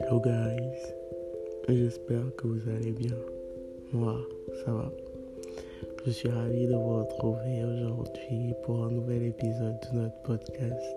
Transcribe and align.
Hello 0.00 0.18
guys, 0.24 0.94
j'espère 1.68 2.24
que 2.36 2.46
vous 2.46 2.70
allez 2.70 2.92
bien. 2.92 3.14
Moi, 3.92 4.18
ça 4.64 4.72
va. 4.72 4.90
Je 6.06 6.10
suis 6.10 6.30
ravi 6.30 6.66
de 6.66 6.72
vous 6.74 7.00
retrouver 7.00 7.64
aujourd'hui 7.64 8.54
pour 8.64 8.84
un 8.84 8.90
nouvel 8.90 9.24
épisode 9.24 9.76
de 9.92 9.98
notre 9.98 10.22
podcast. 10.22 10.96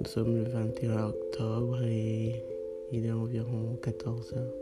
Nous 0.00 0.06
sommes 0.06 0.36
le 0.36 0.44
21 0.44 1.08
octobre 1.08 1.82
et 1.82 2.44
il 2.92 3.06
est 3.06 3.12
environ 3.12 3.78
14 3.82 4.34
heures. 4.34 4.54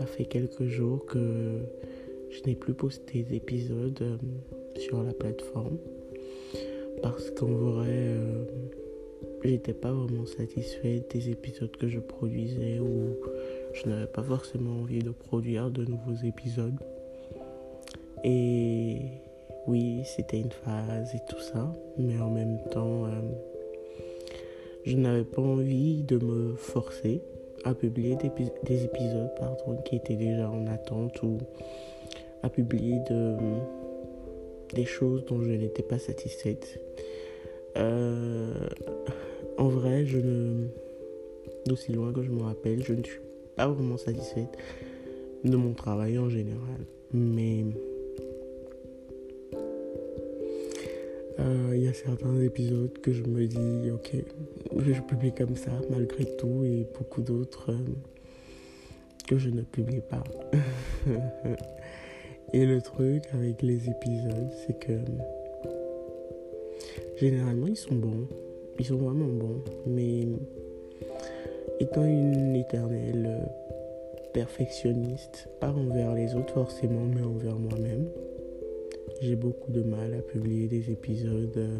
Ça 0.00 0.06
fait 0.06 0.24
quelques 0.24 0.66
jours 0.66 1.06
que 1.06 1.60
je 2.30 2.42
n'ai 2.44 2.56
plus 2.56 2.74
posté 2.74 3.22
d'épisodes 3.22 3.98
euh, 4.02 4.16
sur 4.76 5.02
la 5.02 5.12
plateforme 5.12 5.78
parce 7.02 7.30
qu'en 7.30 7.46
vrai, 7.46 7.86
euh, 7.88 8.44
j'étais 9.44 9.72
pas 9.72 9.90
vraiment 9.90 10.26
satisfait 10.26 11.02
des 11.10 11.30
épisodes 11.30 11.74
que 11.76 11.88
je 11.88 11.98
produisais 11.98 12.78
ou 12.78 13.16
je 13.72 13.88
n'avais 13.88 14.06
pas 14.06 14.22
forcément 14.22 14.80
envie 14.80 15.00
de 15.00 15.10
produire 15.10 15.70
de 15.70 15.84
nouveaux 15.84 16.22
épisodes. 16.24 16.78
Et 18.24 18.98
oui, 19.66 20.02
c'était 20.04 20.40
une 20.40 20.52
phase 20.52 21.14
et 21.14 21.20
tout 21.28 21.40
ça, 21.40 21.72
mais 21.96 22.18
en 22.20 22.30
même 22.30 22.58
temps, 22.70 23.06
euh, 23.06 23.10
je 24.84 24.96
n'avais 24.96 25.24
pas 25.24 25.42
envie 25.42 26.02
de 26.02 26.18
me 26.18 26.54
forcer 26.54 27.22
à 27.64 27.74
publier 27.74 28.16
des, 28.16 28.84
épisodes 28.84 29.30
pardon, 29.38 29.76
qui 29.84 29.96
étaient 29.96 30.16
déjà 30.16 30.50
en 30.50 30.66
attente 30.66 31.22
ou 31.22 31.38
à 32.42 32.48
publier 32.48 32.98
de, 33.10 33.36
des 34.74 34.84
choses 34.84 35.24
dont 35.26 35.42
je 35.42 35.50
n'étais 35.50 35.82
pas 35.82 35.98
satisfaite. 35.98 36.80
Euh, 37.76 38.68
en 39.58 39.68
vrai, 39.68 40.06
je 40.06 40.18
ne. 40.18 40.66
D'aussi 41.66 41.92
loin 41.92 42.12
que 42.12 42.22
je 42.22 42.30
me 42.30 42.42
rappelle, 42.42 42.82
je 42.82 42.94
ne 42.94 43.02
suis 43.02 43.20
pas 43.56 43.68
vraiment 43.68 43.98
satisfaite 43.98 44.56
de 45.44 45.56
mon 45.56 45.72
travail 45.72 46.18
en 46.18 46.28
général. 46.28 46.86
Mais. 47.12 47.64
Euh, 51.38 51.72
il 51.74 51.82
y 51.84 51.88
a 51.88 51.94
certains 51.94 52.38
épisodes 52.40 52.98
que 53.00 53.12
je 53.12 53.22
me 53.22 53.46
dis, 53.46 53.90
ok, 53.90 54.14
je 54.78 55.00
publie 55.00 55.32
comme 55.32 55.56
ça 55.56 55.70
malgré 55.88 56.24
tout, 56.36 56.64
et 56.64 56.86
beaucoup 56.98 57.22
d'autres 57.22 57.70
euh, 57.70 57.78
que 59.26 59.38
je 59.38 59.48
ne 59.48 59.62
publie 59.62 60.02
pas. 60.02 60.24
et 62.52 62.66
le 62.66 62.80
truc 62.80 63.24
avec 63.32 63.62
les 63.62 63.88
épisodes, 63.88 64.50
c'est 64.66 64.78
que 64.78 64.98
généralement 67.16 67.66
ils 67.66 67.76
sont 67.76 67.94
bons, 67.94 68.26
ils 68.78 68.84
sont 68.84 68.96
vraiment 68.96 69.26
bons, 69.26 69.62
mais 69.86 70.26
étant 71.78 72.04
une 72.04 72.56
éternelle 72.56 73.26
euh, 73.26 73.46
perfectionniste, 74.32 75.48
pas 75.60 75.70
envers 75.70 76.14
les 76.14 76.34
autres 76.34 76.54
forcément, 76.54 77.04
mais 77.14 77.22
envers 77.22 77.56
moi-même, 77.56 78.06
j'ai 79.20 79.36
beaucoup 79.36 79.70
de 79.70 79.82
mal 79.82 80.14
à 80.14 80.22
publier 80.22 80.66
des 80.66 80.90
épisodes 80.90 81.56
euh, 81.56 81.76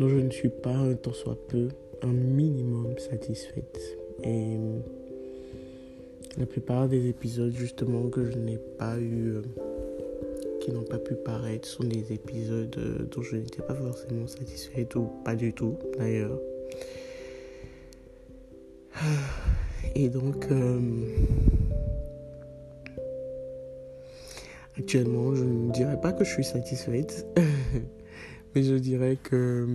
dont 0.00 0.08
je 0.08 0.16
ne 0.16 0.30
suis 0.30 0.48
pas 0.48 0.74
un 0.74 0.94
tant 0.94 1.12
soit 1.12 1.38
peu 1.48 1.68
un 2.02 2.12
minimum 2.12 2.98
satisfaite. 2.98 3.80
Et 4.22 4.56
la 6.38 6.46
plupart 6.46 6.88
des 6.88 7.08
épisodes 7.08 7.52
justement 7.54 8.08
que 8.08 8.24
je 8.24 8.36
n'ai 8.36 8.58
pas 8.78 8.98
eu, 8.98 9.36
euh, 9.36 9.42
qui 10.60 10.72
n'ont 10.72 10.84
pas 10.84 10.98
pu 10.98 11.14
paraître, 11.14 11.66
sont 11.66 11.84
des 11.84 12.12
épisodes 12.12 12.74
euh, 12.78 13.06
dont 13.14 13.22
je 13.22 13.36
n'étais 13.36 13.62
pas 13.62 13.74
forcément 13.74 14.26
satisfaite 14.26 14.94
ou 14.96 15.08
pas 15.24 15.34
du 15.34 15.52
tout 15.52 15.76
d'ailleurs. 15.98 16.38
Et 19.94 20.08
donc, 20.08 20.46
Actuellement, 24.78 25.34
je 25.34 25.42
ne 25.42 25.72
dirais 25.72 25.98
pas 25.98 26.12
que 26.12 26.22
je 26.22 26.30
suis 26.30 26.44
satisfaite, 26.44 27.26
mais 28.54 28.62
je 28.62 28.74
dirais 28.74 29.16
que 29.22 29.66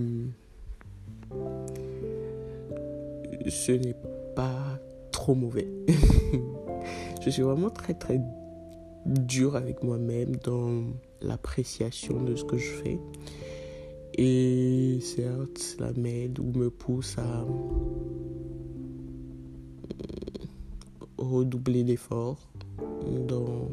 ce 3.48 3.72
n'est 3.72 3.96
pas 4.36 4.78
trop 5.10 5.34
mauvais. 5.34 5.66
je 7.24 7.30
suis 7.30 7.42
vraiment 7.42 7.70
très 7.70 7.94
très 7.94 8.20
dur 9.06 9.54
avec 9.54 9.84
moi-même 9.84 10.34
dans 10.36 10.82
l'appréciation 11.20 12.20
de 12.22 12.34
ce 12.34 12.44
que 12.44 12.56
je 12.56 12.70
fais. 12.70 12.98
Et 14.14 14.98
certes, 15.00 15.58
cela 15.58 15.92
m'aide 15.96 16.38
ou 16.40 16.52
me 16.58 16.68
pousse 16.68 17.16
à 17.18 17.46
redoubler 21.16 21.84
d'efforts 21.84 22.50
dans 23.28 23.68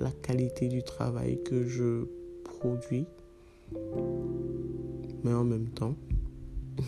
la 0.00 0.10
qualité 0.10 0.66
du 0.68 0.82
travail 0.82 1.40
que 1.44 1.66
je 1.66 2.04
produis. 2.44 3.06
Mais 5.22 5.32
en 5.32 5.44
même 5.44 5.68
temps, 5.68 5.94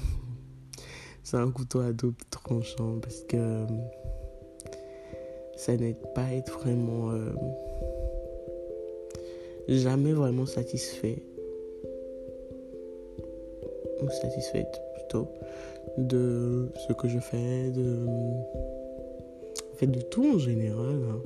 c'est 1.22 1.37
un 1.37 1.50
couteau 1.53 1.81
à 1.81 1.93
double 1.93 2.25
tranchant 2.31 2.99
parce 3.00 3.22
que 3.28 3.65
ça 5.60 5.76
n'aide 5.76 6.00
pas 6.15 6.25
à 6.25 6.32
être 6.32 6.59
vraiment... 6.59 7.10
Euh, 7.10 7.32
jamais 9.69 10.12
vraiment 10.12 10.47
satisfait. 10.47 11.19
Ou 14.00 14.09
satisfaite 14.09 14.81
plutôt 14.94 15.28
de 15.99 16.69
ce 16.88 16.94
que 16.94 17.09
je 17.09 17.19
fais, 17.19 17.70
de... 17.70 18.06
En 19.70 19.76
fait, 19.76 19.87
de 19.87 20.00
tout 20.00 20.34
en 20.34 20.38
général. 20.38 21.03
Hein. 21.10 21.20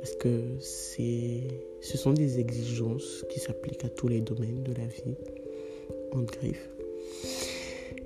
Parce 0.00 0.16
que 0.16 0.42
ce 0.60 1.96
sont 1.96 2.12
des 2.12 2.40
exigences 2.40 3.24
qui 3.30 3.38
s'appliquent 3.38 3.84
à 3.84 3.88
tous 3.88 4.08
les 4.08 4.20
domaines 4.20 4.64
de 4.64 4.72
la 4.72 4.86
vie, 4.86 5.14
en 6.12 6.22
griffe. 6.22 6.68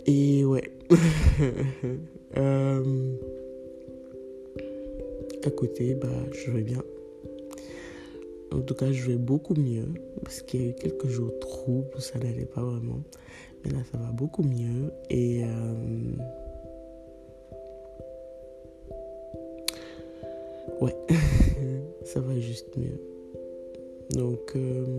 Et 0.04 0.44
ouais. 0.44 0.70
euh, 2.36 3.14
côté, 5.50 5.94
bah, 5.94 6.08
je 6.32 6.50
vais 6.50 6.62
bien. 6.62 6.82
En 8.52 8.60
tout 8.60 8.74
cas, 8.74 8.90
je 8.90 9.10
vais 9.10 9.16
beaucoup 9.16 9.54
mieux. 9.54 9.88
Parce 10.22 10.42
qu'il 10.42 10.62
y 10.62 10.64
a 10.64 10.68
eu 10.70 10.74
quelques 10.74 11.08
jours 11.08 11.32
troubles 11.40 11.88
où 11.96 12.00
ça 12.00 12.18
n'allait 12.18 12.46
pas 12.46 12.62
vraiment. 12.62 13.02
Mais 13.64 13.70
là, 13.70 13.78
ça 13.90 13.98
va 13.98 14.10
beaucoup 14.12 14.42
mieux. 14.42 14.92
Et. 15.10 15.44
Euh, 15.44 15.48
ouais. 20.80 20.96
ça 22.04 22.20
va 22.20 22.38
juste 22.38 22.76
mieux. 22.76 23.00
Donc, 24.10 24.52
euh, 24.56 24.98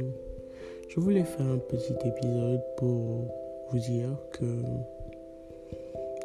je 0.88 1.00
voulais 1.00 1.24
faire 1.24 1.46
un 1.48 1.58
petit 1.58 1.94
épisode 2.06 2.62
pour 2.78 3.28
vous 3.72 3.80
dire 3.80 4.10
que 4.32 4.46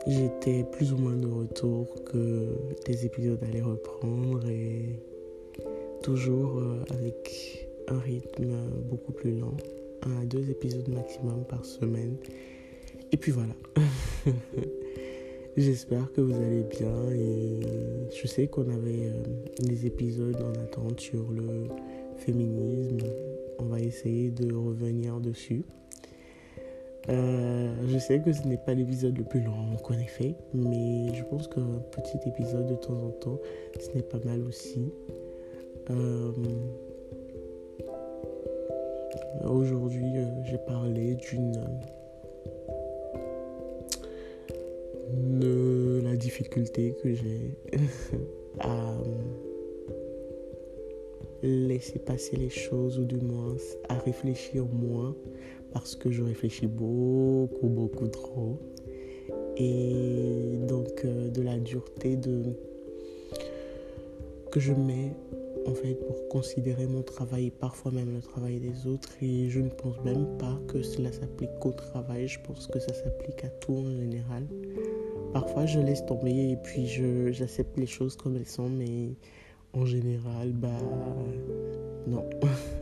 j'étais 0.06 0.64
plus 0.64 0.92
ou 0.92 0.96
moins 0.96 1.16
de 1.16 1.26
retour, 1.26 1.86
que 2.04 2.48
les 2.86 3.06
épisodes 3.06 3.42
allaient 3.42 3.62
reprendre 3.62 4.46
et 4.48 5.00
toujours 6.02 6.58
euh, 6.58 6.84
avec 6.90 7.68
un 7.88 7.98
rythme 7.98 8.54
beaucoup 8.88 9.12
plus 9.12 9.38
lent, 9.38 9.56
un 10.02 10.22
à 10.22 10.24
deux 10.24 10.50
épisodes 10.50 10.88
maximum 10.88 11.44
par 11.44 11.64
semaine. 11.64 12.16
Et 13.12 13.16
puis 13.16 13.32
voilà. 13.32 13.54
J'espère 15.56 16.10
que 16.12 16.20
vous 16.20 16.34
allez 16.34 16.64
bien 16.64 17.10
et 17.12 17.60
je 18.10 18.26
sais 18.26 18.48
qu'on 18.48 18.68
avait 18.68 19.06
euh, 19.06 19.22
des 19.60 19.86
épisodes 19.86 20.36
en 20.42 20.60
attente 20.60 20.98
sur 20.98 21.30
le 21.30 21.68
féminisme. 22.16 22.98
On 23.60 23.66
va 23.66 23.80
essayer 23.80 24.30
de 24.30 24.52
revenir 24.52 25.20
dessus. 25.20 25.62
Euh, 27.10 27.74
je 27.86 27.98
sais 27.98 28.20
que 28.20 28.32
ce 28.32 28.46
n'est 28.46 28.56
pas 28.56 28.74
l'épisode 28.74 29.16
le 29.18 29.24
plus 29.24 29.40
long 29.40 29.76
qu'on 29.82 29.94
ait 29.94 30.06
fait, 30.06 30.34
mais 30.54 31.12
je 31.14 31.22
pense 31.24 31.48
qu'un 31.48 31.82
petit 31.90 32.18
épisode 32.26 32.66
de 32.66 32.74
temps 32.74 32.94
en 32.94 33.10
temps, 33.10 33.38
ce 33.78 33.94
n'est 33.94 34.02
pas 34.02 34.18
mal 34.24 34.42
aussi. 34.42 34.90
Euh, 35.90 36.32
aujourd'hui, 39.44 40.14
j'ai 40.44 40.58
parlé 40.58 41.14
d'une 41.16 41.52
de 45.38 46.00
la 46.02 46.16
difficulté 46.16 46.96
que 47.02 47.12
j'ai 47.14 47.54
à 48.60 48.96
laisser 51.42 51.98
passer 51.98 52.36
les 52.36 52.48
choses 52.48 52.98
ou 52.98 53.04
du 53.04 53.16
moins 53.16 53.54
à 53.88 53.98
réfléchir 53.98 54.64
moins 54.64 55.14
parce 55.74 55.96
que 55.96 56.10
je 56.10 56.22
réfléchis 56.22 56.68
beaucoup, 56.68 57.68
beaucoup 57.68 58.06
trop. 58.06 58.58
Et 59.56 60.58
donc 60.66 61.04
euh, 61.04 61.28
de 61.28 61.42
la 61.42 61.58
dureté 61.58 62.16
de 62.16 62.42
que 64.50 64.60
je 64.60 64.72
mets 64.72 65.12
en 65.66 65.74
fait 65.74 65.94
pour 65.94 66.28
considérer 66.28 66.86
mon 66.86 67.02
travail, 67.02 67.50
parfois 67.50 67.90
même 67.90 68.14
le 68.14 68.20
travail 68.20 68.60
des 68.60 68.86
autres. 68.86 69.10
Et 69.20 69.48
je 69.50 69.60
ne 69.60 69.68
pense 69.68 69.96
même 70.04 70.26
pas 70.38 70.58
que 70.68 70.82
cela 70.82 71.12
s'applique 71.12 71.58
qu'au 71.60 71.72
travail, 71.72 72.28
je 72.28 72.38
pense 72.40 72.68
que 72.68 72.78
ça 72.78 72.94
s'applique 72.94 73.44
à 73.44 73.48
tout 73.48 73.74
en 73.74 73.90
général. 73.90 74.46
Parfois 75.32 75.66
je 75.66 75.80
laisse 75.80 76.06
tomber 76.06 76.52
et 76.52 76.56
puis 76.56 76.86
j'accepte 77.32 77.76
les 77.76 77.86
choses 77.86 78.16
comme 78.16 78.36
elles 78.36 78.46
sont, 78.46 78.68
mais 78.68 79.10
en 79.72 79.84
général, 79.84 80.52
bah 80.52 80.68
non. 82.06 82.24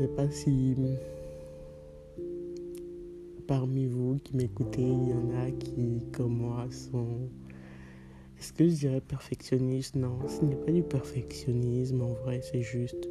sais 0.00 0.08
pas 0.08 0.30
si 0.30 0.74
parmi 3.46 3.86
vous 3.86 4.18
qui 4.24 4.34
m'écoutez, 4.34 4.80
il 4.80 5.08
y 5.08 5.12
en 5.12 5.38
a 5.38 5.50
qui, 5.50 6.00
comme 6.10 6.38
moi, 6.38 6.66
sont... 6.70 7.28
Est-ce 8.38 8.54
que 8.54 8.66
je 8.66 8.74
dirais 8.76 9.02
perfectionniste 9.02 9.96
Non, 9.96 10.16
ce 10.26 10.42
n'est 10.42 10.56
pas 10.56 10.72
du 10.72 10.82
perfectionnisme, 10.82 12.00
en 12.00 12.14
vrai, 12.24 12.40
c'est 12.40 12.62
juste 12.62 13.08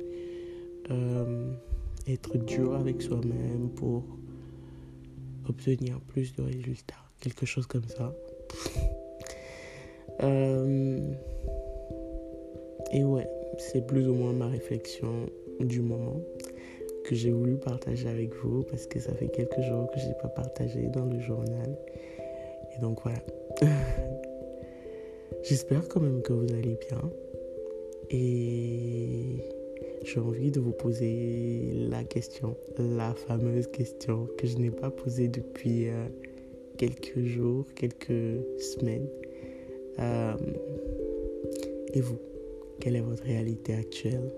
euh, 0.90 1.54
être 2.08 2.38
dur 2.38 2.74
avec 2.74 3.04
soi-même 3.04 3.70
pour 3.76 4.04
obtenir 5.48 6.00
plus 6.02 6.34
de 6.38 6.42
résultats. 6.42 7.06
Quelque 7.20 7.46
chose 7.46 7.68
comme 7.68 7.88
ça. 7.88 8.14
Euh, 10.22 11.14
et 12.92 13.06
ouais, 13.06 13.30
c'est 13.58 13.88
plus 13.88 14.06
ou 14.10 14.14
moins 14.14 14.34
ma 14.34 14.48
réflexion 14.48 15.30
du 15.62 15.80
moment 15.80 16.20
que 17.10 17.16
j'ai 17.16 17.32
voulu 17.32 17.56
partager 17.56 18.08
avec 18.08 18.36
vous 18.36 18.62
parce 18.70 18.86
que 18.86 19.00
ça 19.00 19.12
fait 19.16 19.30
quelques 19.30 19.60
jours 19.62 19.90
que 19.92 20.00
je 20.00 20.06
n'ai 20.06 20.14
pas 20.22 20.28
partagé 20.28 20.90
dans 20.90 21.06
le 21.06 21.20
journal. 21.20 21.76
Et 22.78 22.82
donc 22.82 23.00
voilà. 23.02 23.18
J'espère 25.44 25.88
quand 25.88 26.02
même 26.02 26.22
que 26.22 26.34
vous 26.34 26.54
allez 26.54 26.78
bien. 26.88 27.02
Et 28.12 29.38
j'ai 30.04 30.20
envie 30.20 30.52
de 30.52 30.60
vous 30.60 30.72
poser 30.72 31.72
la 31.90 32.04
question, 32.04 32.56
la 32.78 33.16
fameuse 33.16 33.66
question 33.66 34.28
que 34.38 34.46
je 34.46 34.58
n'ai 34.58 34.72
pas 34.72 34.92
posée 34.92 35.30
depuis 35.30 35.90
euh, 35.90 36.06
quelques 36.78 37.24
jours, 37.24 37.66
quelques 37.74 38.40
semaines. 38.60 39.08
Euh, 39.98 40.36
et 41.92 42.02
vous, 42.02 42.20
quelle 42.80 42.98
est 42.98 43.02
votre 43.02 43.24
réalité 43.24 43.74
actuelle? 43.74 44.30